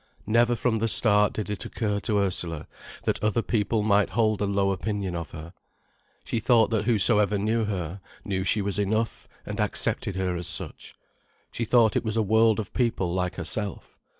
[0.25, 2.65] Never from the start did it occur to Ursula
[3.03, 5.53] that other people might hold a low opinion of her.
[6.25, 10.95] She thought that whosoever knew her, knew she was enough and accepted her as such.
[11.51, 13.99] She thought it was a world of people like herself.